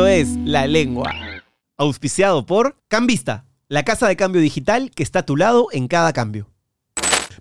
[0.00, 1.12] Esto es La Lengua.
[1.76, 6.14] Auspiciado por Cambista, la casa de cambio digital que está a tu lado en cada
[6.14, 6.48] cambio.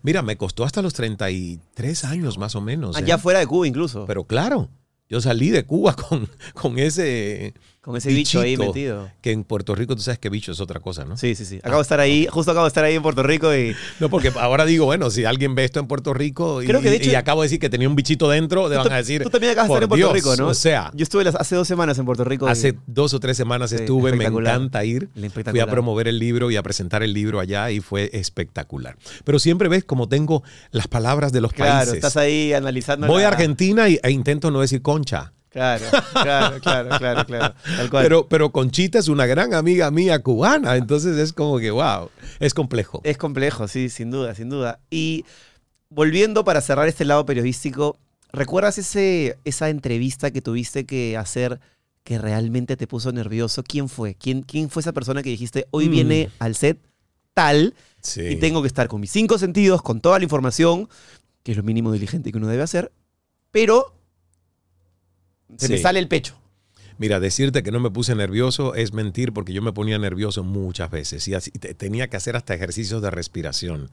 [0.01, 2.97] Mira, me costó hasta los 33 años más o menos.
[2.97, 2.99] ¿eh?
[2.99, 4.03] Allá fuera de Cuba incluso.
[4.07, 4.67] Pero claro,
[5.07, 9.09] yo salí de Cuba con, con ese con ese bicho ahí metido.
[9.21, 11.15] Que en Puerto Rico tú sabes que bicho es otra cosa, ¿no?
[11.17, 11.57] Sí, sí, sí.
[11.59, 14.31] Acabo de estar ahí, justo acabo de estar ahí en Puerto Rico y No, porque
[14.35, 17.09] ahora digo, bueno, si alguien ve esto en Puerto Rico y, Creo que de hecho-
[17.09, 19.23] y acabo de decir que tenía un bichito dentro, le van a decir.
[19.23, 20.49] Tú también acabas de estar en "Por Puerto Dios", Rico, ¿no?
[20.49, 22.47] O sea, Yo estuve las- hace dos semanas en Puerto Rico.
[22.47, 25.09] y- hace dos o tres semanas Sí, estuve, me encanta ir.
[25.49, 28.97] Fui a promover el libro y a presentar el libro allá y fue espectacular.
[29.23, 31.93] Pero siempre ves como tengo las palabras de los Claro, países.
[31.95, 33.07] estás ahí analizando.
[33.07, 35.33] Voy la- a Argentina y, e intento no decir concha.
[35.49, 37.55] Claro, claro, claro, claro, claro.
[37.77, 38.03] Tal cual.
[38.03, 42.53] Pero, pero Conchita es una gran amiga mía cubana, entonces es como que, wow, es
[42.53, 43.01] complejo.
[43.03, 44.79] Es complejo, sí, sin duda, sin duda.
[44.91, 45.25] Y
[45.89, 47.97] volviendo para cerrar este lado periodístico,
[48.31, 51.59] ¿recuerdas ese, esa entrevista que tuviste que hacer
[52.03, 53.63] que realmente te puso nervioso?
[53.63, 54.13] ¿Quién fue?
[54.15, 55.91] ¿Quién, quién fue esa persona que dijiste, hoy Mm.
[55.91, 56.77] viene al set
[57.33, 58.21] tal Sí.
[58.21, 60.87] y tengo que estar con mis cinco sentidos, con toda la información,
[61.43, 62.91] que es lo mínimo diligente que uno debe hacer,
[63.51, 63.95] pero
[65.57, 65.83] se me Sí.
[65.83, 66.35] sale el pecho?
[66.97, 70.91] Mira, decirte que no me puse nervioso es mentir porque yo me ponía nervioso muchas
[70.91, 73.89] veces y así, te- tenía que hacer hasta ejercicios de respiración.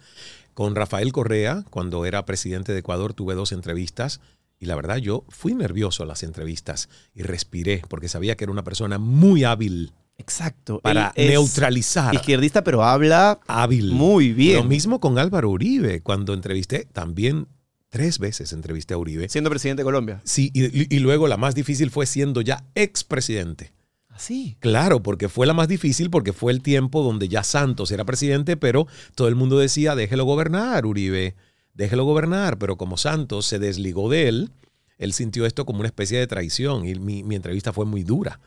[0.54, 4.20] Con Rafael Correa, cuando era presidente de Ecuador, tuve dos entrevistas
[4.58, 8.52] y la verdad yo fui nervioso a las entrevistas y respiré porque sabía que era
[8.52, 10.80] una persona muy hábil Exacto.
[10.80, 12.12] para neutralizar.
[12.14, 13.92] Izquierdista, pero habla Hábil.
[13.92, 14.56] muy bien.
[14.56, 17.46] Lo mismo con Álvaro Uribe, cuando entrevisté, también
[17.88, 19.28] tres veces entrevisté a Uribe.
[19.28, 20.20] siendo presidente de Colombia.
[20.24, 23.72] Sí, y, y luego la más difícil fue siendo ya expresidente.
[24.08, 24.56] Así.
[24.60, 28.56] Claro, porque fue la más difícil, porque fue el tiempo donde ya Santos era presidente,
[28.56, 31.36] pero todo el mundo decía, déjelo gobernar, Uribe,
[31.74, 34.50] déjelo gobernar, pero como Santos se desligó de él,
[34.96, 38.40] él sintió esto como una especie de traición y mi, mi entrevista fue muy dura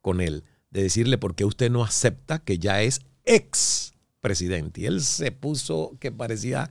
[0.00, 4.80] con él, de decirle, ¿por qué usted no acepta que ya es ex presidente?
[4.80, 6.68] Y él se puso que parecía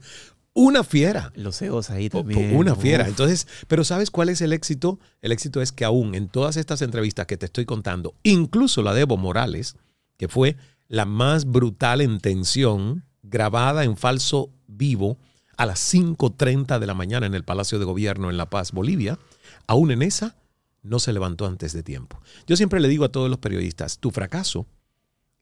[0.54, 1.32] una fiera.
[1.34, 2.56] Los egos ahí también.
[2.56, 3.04] Una fiera.
[3.04, 3.10] Uf.
[3.10, 4.98] Entonces, pero ¿sabes cuál es el éxito?
[5.20, 8.94] El éxito es que aún en todas estas entrevistas que te estoy contando, incluso la
[8.94, 9.76] de Evo Morales,
[10.16, 10.56] que fue
[10.88, 15.16] la más brutal en tensión, grabada en falso vivo
[15.56, 19.18] a las 5.30 de la mañana en el Palacio de Gobierno en La Paz, Bolivia,
[19.66, 20.36] aún en esa
[20.82, 22.20] no se levantó antes de tiempo.
[22.46, 24.66] Yo siempre le digo a todos los periodistas, tu fracaso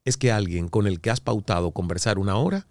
[0.04, 2.66] es que alguien con el que has pautado conversar una hora,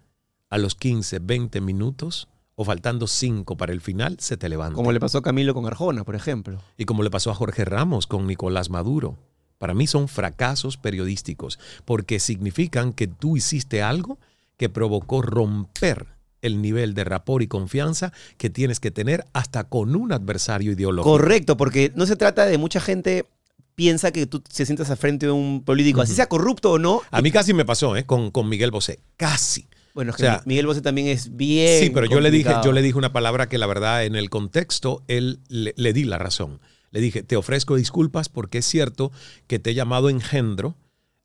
[0.50, 4.74] a los 15, 20 minutos o faltando 5 para el final, se te levanta.
[4.74, 6.60] Como le pasó a Camilo con Arjona, por ejemplo.
[6.76, 9.16] Y como le pasó a Jorge Ramos con Nicolás Maduro.
[9.56, 14.18] Para mí son fracasos periodísticos porque significan que tú hiciste algo
[14.56, 16.06] que provocó romper
[16.42, 21.12] el nivel de rapor y confianza que tienes que tener hasta con un adversario ideológico.
[21.12, 23.26] Correcto, porque no se trata de mucha gente
[23.74, 27.00] piensa que tú se sientas al frente de un político, así sea corrupto o no.
[27.10, 28.04] A mí casi me pasó ¿eh?
[28.04, 29.00] con, con Miguel Bosé.
[29.16, 29.66] Casi.
[29.94, 31.82] Bueno, es que o sea, Miguel Bosé también es bien.
[31.84, 34.30] Sí, pero yo le, dije, yo le dije una palabra que la verdad en el
[34.30, 36.60] contexto él le, le di la razón.
[36.92, 39.12] Le dije, te ofrezco disculpas porque es cierto
[39.46, 40.76] que te he llamado engendro.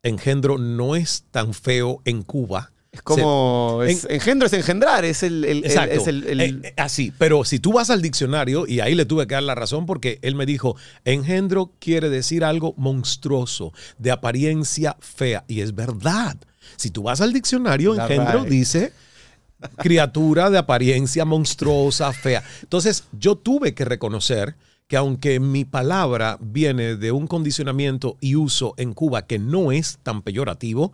[0.02, 2.72] Engendro no es tan feo en Cuba.
[2.92, 3.80] Es como.
[3.84, 5.44] Se- es- engendro es engendrar, es el.
[5.44, 5.94] el- el- Exacto.
[6.00, 9.04] es el- el- Eh, eh, así, pero si tú vas al diccionario, y ahí le
[9.04, 14.12] tuve que dar la razón porque él me dijo, engendro quiere decir algo monstruoso, de
[14.12, 15.44] apariencia fea.
[15.48, 16.36] Y es verdad.
[16.76, 18.50] Si tú vas al diccionario, La engendro RAE.
[18.50, 18.92] dice
[19.78, 22.42] criatura de apariencia monstruosa, fea.
[22.62, 24.54] Entonces yo tuve que reconocer
[24.86, 29.98] que aunque mi palabra viene de un condicionamiento y uso en Cuba que no es
[30.02, 30.92] tan peyorativo,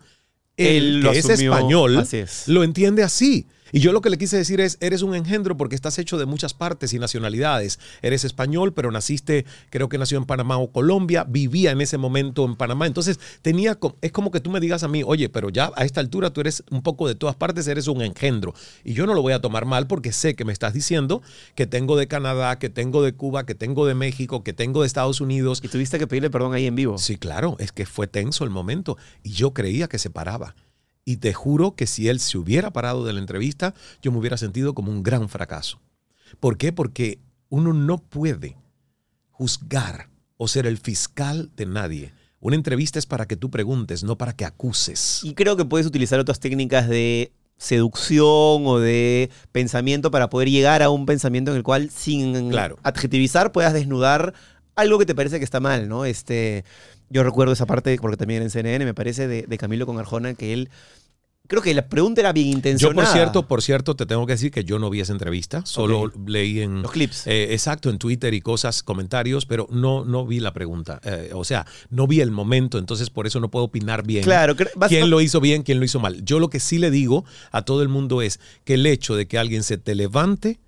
[0.57, 2.49] Él lo que es asumió, español, así es.
[2.49, 3.47] lo entiende así.
[3.73, 6.27] Y yo lo que le quise decir es, eres un engendro porque estás hecho de
[6.27, 7.81] muchas partes y nacionalidades.
[8.03, 12.45] Eres español, pero naciste, creo que nació en Panamá o Colombia, vivía en ese momento
[12.45, 12.87] en Panamá.
[12.87, 16.01] Entonces, tenía, es como que tú me digas a mí, oye, pero ya a esta
[16.01, 18.53] altura tú eres un poco de todas partes, eres un engendro.
[18.85, 21.23] Y yo no lo voy a tomar mal porque sé que me estás diciendo
[21.55, 24.87] que tengo de Canadá, que tengo de Cuba, que tengo de México, que tengo de
[24.87, 25.61] Estados Unidos.
[25.65, 26.99] Y tuviste que pedirle perdón ahí en vivo.
[26.99, 30.55] Sí, claro, es que fue tenso el momento y yo creía que se paraba.
[31.05, 34.37] Y te juro que si él se hubiera parado de la entrevista, yo me hubiera
[34.37, 35.81] sentido como un gran fracaso.
[36.41, 36.73] ¿Por qué?
[36.73, 37.19] Porque
[37.49, 38.57] uno no puede
[39.31, 42.13] juzgar o ser el fiscal de nadie.
[42.41, 45.21] Una entrevista es para que tú preguntes, no para que acuses.
[45.23, 50.83] Y creo que puedes utilizar otras técnicas de seducción o de pensamiento para poder llegar
[50.83, 52.79] a un pensamiento en el cual sin Claro.
[52.83, 54.35] adjetivizar puedas desnudar
[54.75, 56.05] algo que te parece que está mal, ¿no?
[56.05, 56.65] Este,
[57.13, 60.35] yo recuerdo esa parte, porque también en CNN, me parece, de, de Camilo con Arjona,
[60.35, 60.71] que él
[61.49, 62.95] creo que la pregunta era bien Yo, intencionada.
[62.95, 66.11] por cierto, por cierto, te tengo que decir que yo no vi esa entrevista, solo
[66.27, 66.83] leí en...
[66.83, 67.27] Los clips.
[67.27, 71.01] eh, exacto, en Twitter y cosas, comentarios, pero no, no vi la pregunta.
[71.05, 74.25] Eh, o sea, no vi el momento, entonces por eso no puedo opinar bien.
[74.25, 74.57] claro,
[74.89, 76.25] quién lo hizo bien, quién lo hizo mal.
[76.25, 79.27] Yo lo que sí le digo a todo el mundo es que el hecho de
[79.27, 80.59] que alguien se te levante,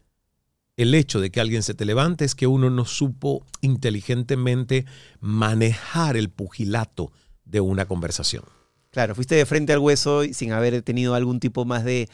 [0.76, 4.86] el hecho de que alguien se te levante es que uno no supo inteligentemente
[5.20, 7.12] manejar el pugilato
[7.44, 8.44] de una conversación.
[8.90, 12.08] Claro, fuiste de frente al hueso y sin haber tenido algún tipo más de...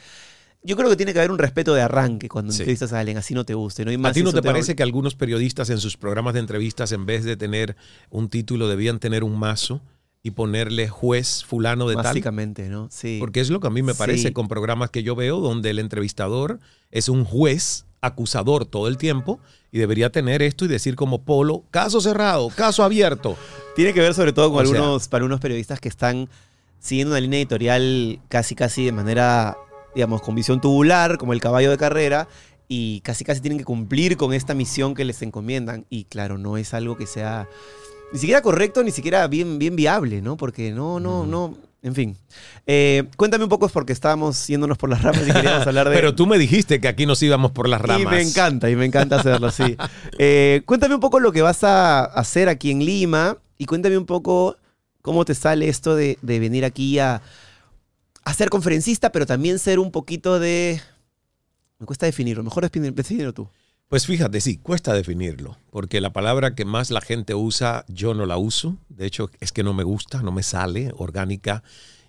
[0.63, 2.61] Yo creo que tiene que haber un respeto de arranque cuando Sí.
[2.61, 3.83] entrevistas a alguien, así no te guste.
[3.83, 3.91] ¿no?
[3.91, 7.05] Y ¿A ti no te parece que algunos periodistas en sus programas de entrevistas, en
[7.07, 7.75] vez de tener
[8.11, 9.81] un título, debían tener un mazo
[10.21, 12.03] y ponerle juez fulano de tal?
[12.03, 12.89] Básicamente, ¿no?
[12.91, 13.17] Sí.
[13.19, 14.33] Porque es lo que a mí me parece Sí.
[14.33, 16.59] con programas que yo veo donde el entrevistador
[16.91, 19.39] es un juez acusador todo el tiempo
[19.71, 23.37] y debería tener esto y decir como Polo, caso cerrado, caso abierto.
[23.75, 26.27] Tiene que ver sobre todo con O sea- algunos, para unos periodistas que están
[26.79, 29.55] siguiendo una línea editorial casi casi de manera,
[29.95, 32.27] digamos, con visión tubular, como el caballo de carrera,
[32.67, 35.85] y casi casi tienen que cumplir con esta misión que les encomiendan.
[35.89, 37.47] Y claro, no es algo que sea
[38.13, 40.37] ni siquiera correcto, ni siquiera bien, bien viable, ¿no?
[40.37, 41.29] Porque no, no, Mm.
[41.29, 42.17] no, en fin.
[42.67, 45.95] Eh, cuéntame un poco, es porque estábamos yéndonos por las ramas y queríamos hablar de...
[45.97, 48.01] Pero tú me dijiste que aquí nos íbamos por las ramas.
[48.01, 49.75] Y me encanta, y me encanta hacerlo, sí.
[50.19, 54.05] Eh, cuéntame un poco lo que vas a hacer aquí en Lima y cuéntame un
[54.05, 54.57] poco
[55.01, 57.21] cómo te sale esto de, de venir aquí a,
[58.23, 60.79] a ser conferencista, pero también ser un poquito de...
[61.79, 63.47] Me cuesta definirlo, mejor defini- defínelo tú.
[63.91, 68.25] Pues fíjate, sí, cuesta definirlo, porque la palabra que más la gente usa, yo no
[68.25, 68.77] la uso.
[68.87, 71.61] De hecho, es que no me gusta, no me sale orgánica.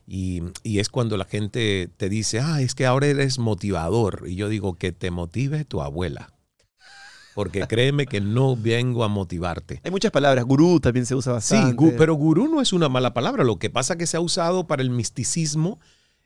[0.06, 4.26] Y, y es cuando la gente te dice, ah, es que ahora eres motivador.
[4.28, 6.32] Y yo digo, que te motive tu abuela.
[7.34, 9.80] Porque créeme que no vengo a motivarte.
[9.82, 11.76] Hay muchas palabras, gurú también se usa Sí, bastante.
[11.76, 13.42] gu- pero gurú no es una mala palabra.
[13.42, 15.80] Lo que pasa es que se ha usado para el misticismo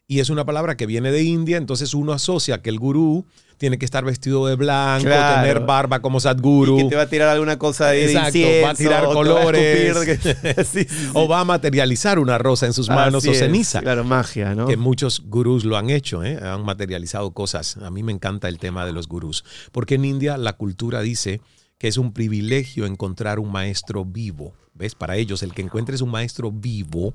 [0.09, 1.57] y es una palabra que viene de India.
[1.57, 3.25] Entonces uno asocia que el gurú
[3.59, 5.41] tiene que estar vestido de blanco, Claro.
[5.41, 6.79] tener barba como Sadhguru.
[6.79, 9.07] Y que te va a tirar alguna cosa de Exacto, incienso, va a tirar a
[9.09, 9.97] colores.
[9.97, 10.19] escupir,
[10.55, 11.11] que- sí, sí, sí.
[11.15, 13.81] O va a materializar una rosa en sus manos Así o es, ceniza.
[13.81, 14.67] Claro, magia, ¿no?
[14.67, 16.39] Que muchos gurús lo han hecho, ¿eh?
[16.41, 17.79] han materializado cosas.
[17.79, 19.43] A mí me encanta el tema de los gurús.
[19.73, 21.41] Porque en India la cultura dice
[21.79, 24.53] que es un privilegio encontrar un maestro vivo.
[24.75, 24.95] ¿Ves?
[24.95, 27.15] Para ellos, el que encuentres un maestro vivo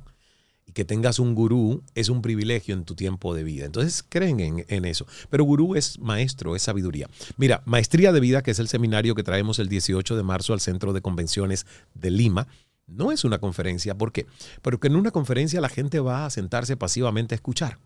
[0.72, 3.66] y que tengas un gurú es un privilegio en tu tiempo de vida.
[3.66, 5.06] Entonces creen en, en eso.
[5.30, 7.10] Pero gurú es maestro, es sabiduría.
[7.36, 10.62] Mira, Maestría de Vida, que es el seminario que traemos el 18 de marzo al
[10.62, 12.48] Centro de Convenciones de Lima,
[12.88, 13.98] no es una conferencia.
[13.98, 14.28] ¿Por qué?
[14.62, 17.78] Porque en una conferencia la gente va a sentarse pasivamente a escuchar.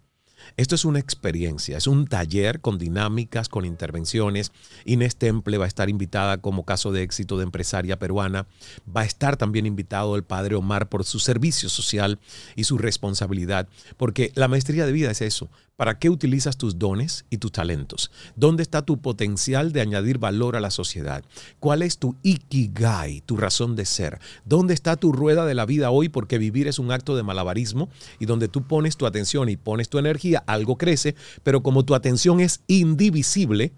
[0.58, 4.52] Esto es una experiencia, es un taller con dinámicas, con intervenciones.
[4.86, 8.48] Inés Temple va a estar invitada como caso de éxito de empresaria peruana.
[8.96, 12.20] Va a estar también invitado el padre Omar por su servicio social
[12.56, 13.68] y su responsabilidad.
[13.98, 15.50] Porque la maestría de vida es eso.
[15.76, 18.10] ¿Para qué utilizas tus dones y tus talentos?
[18.38, 21.26] ¿Dónde está tu potencial de añadir valor a la sociedad?
[21.60, 24.20] ¿Cuál es tu ikigai, tu razón de ser?
[24.46, 26.08] ¿Dónde está tu rueda de la vida hoy?
[26.08, 27.90] Porque vivir es un acto de malabarismo
[28.20, 31.94] y donde tú pones tu atención y pones tu energía, algo crece, pero como tu
[31.96, 33.74] atención es indivisible,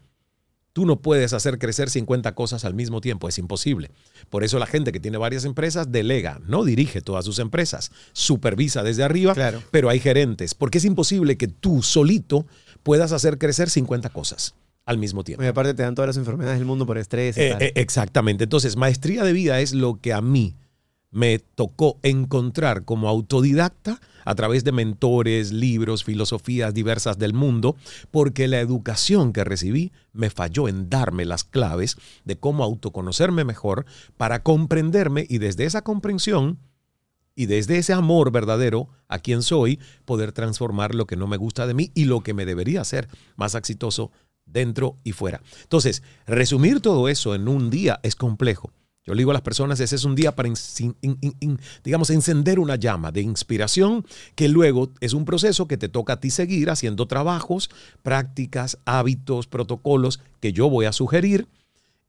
[0.74, 3.90] Tú no puedes hacer crecer 50 cosas al mismo tiempo, es imposible.
[4.30, 8.84] Por eso la gente que tiene varias empresas delega, no dirige todas sus empresas, supervisa
[8.84, 9.64] desde arriba, Claro.
[9.72, 12.46] pero hay gerentes, porque es imposible que tú solito
[12.84, 14.54] puedas hacer crecer 50 cosas
[14.86, 15.44] al mismo tiempo.
[15.44, 17.62] Y aparte te dan todas las enfermedades del mundo por estrés y Eh, tal.
[17.64, 18.44] eh, exactamente.
[18.44, 20.54] Entonces, maestría de vida es lo que a mí
[21.10, 27.78] me tocó encontrar como autodidacta a través de mentores, libros, filosofías diversas del mundo,
[28.12, 33.86] porque la educación que recibí me falló en darme las claves de cómo autoconocerme mejor
[34.18, 36.60] para comprenderme y desde esa comprensión
[37.36, 41.66] y desde ese amor verdadero a quien soy, poder transformar lo que no me gusta
[41.66, 43.08] de mí y lo que me debería hacer
[43.38, 44.12] más exitoso
[44.46, 45.42] dentro y fuera.
[45.62, 48.74] Entonces, resumir todo eso en un día es complejo.
[49.08, 52.10] Yo le digo a las personas, ese es un día para, in- in- in- digamos,
[52.10, 56.30] encender una llama de inspiración que luego es un proceso que te toca a ti
[56.30, 57.70] seguir haciendo trabajos,
[58.04, 61.48] prácticas, hábitos, protocolos que yo voy a sugerir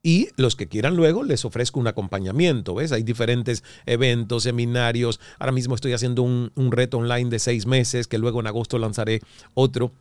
[0.03, 2.93] y los que quieran luego les ofrezco un acompañamiento, ¿ves?
[2.93, 5.19] Hay diferentes eventos, seminarios.
[5.39, 8.79] Ahora mismo estoy haciendo un, un reto online de seis meses que luego en agosto
[8.79, 9.21] lanzaré
[9.55, 9.93] otro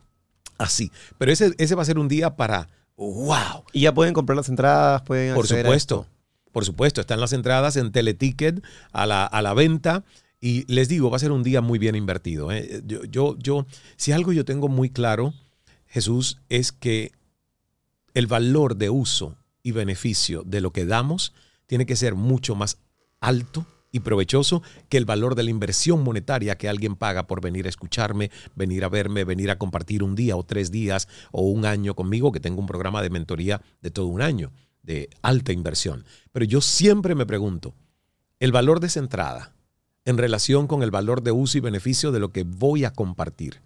[0.56, 0.90] así.
[1.18, 4.48] Pero ese, ese va a ser un día para, wow, Y ya pueden comprar las
[4.48, 6.06] entradas, pueden por a supuesto, esto.
[6.52, 8.62] Por supuesto, están las entradas en Teleticket
[8.92, 10.04] a la, a la venta.
[10.40, 12.52] Y les digo, va a ser un día muy bien invertido.
[12.52, 12.82] ¿eh?
[12.86, 15.34] Yo, yo, yo, si algo yo tengo muy claro,
[15.86, 17.12] Jesús, es que
[18.14, 21.32] el valor de uso y beneficio de lo que damos
[21.66, 22.78] tiene que ser mucho más
[23.20, 27.66] alto y provechoso que el valor de la inversión monetaria que alguien paga por venir
[27.66, 31.64] a escucharme, venir a verme, venir a compartir un día o tres días o un
[31.64, 34.52] año conmigo, que tengo un programa de mentoría de todo un año,
[34.88, 36.04] de alta inversión.
[36.32, 37.74] Pero yo siempre me pregunto,
[38.40, 39.52] el valor de esa entrada
[40.06, 43.60] en relación con el valor de uso y beneficio de lo que voy a compartir,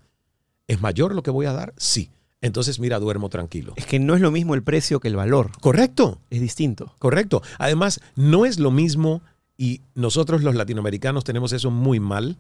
[0.67, 1.73] ¿es mayor lo que voy a dar?
[1.77, 2.11] Sí.
[2.41, 3.73] Entonces, mira, duermo tranquilo.
[3.77, 5.53] Es que no es lo mismo el precio que el valor.
[5.61, 6.19] Correcto.
[6.29, 6.93] Es distinto.
[6.99, 7.41] Correcto.
[7.59, 9.23] Además, no es lo mismo,
[9.57, 12.37] y nosotros los latinoamericanos tenemos eso muy mal,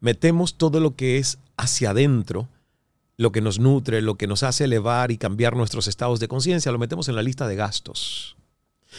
[0.00, 2.48] metemos todo lo que es hacia adentro,
[3.16, 6.72] lo que nos nutre, lo que nos hace elevar y cambiar nuestros estados de conciencia,
[6.72, 8.36] lo metemos en la lista de gastos.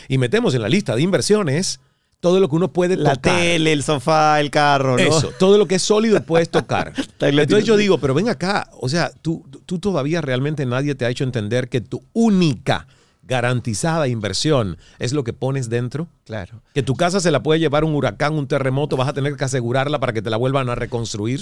[0.07, 1.79] Y metemos en la lista de inversiones
[2.19, 3.39] todo lo que uno puede La tocar.
[3.39, 5.03] tele, el sofá, el carro, ¿no?
[5.03, 6.93] Eso, todo lo que es sólido puedes tocar.
[7.19, 11.09] Entonces yo digo, pero ven acá, o sea, tú, tú todavía realmente nadie te ha
[11.09, 12.87] hecho entender que tu única
[13.21, 16.07] garantizada inversión es lo que pones dentro.
[16.25, 16.61] Claro.
[16.73, 19.43] Que tu casa se la puede llevar un huracán, un terremoto, vas a tener que
[19.43, 21.41] asegurarla para que te la vuelvan a reconstruir.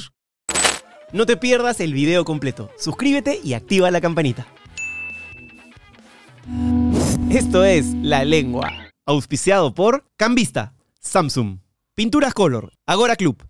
[1.13, 2.71] No te pierdas el video completo.
[2.75, 4.47] Suscríbete y activa la campanita.
[7.29, 8.71] Esto es La Lengua,
[9.05, 11.59] auspiciado por Cambista, Samsung,
[11.93, 13.43] Pinturas Color, Agora Club,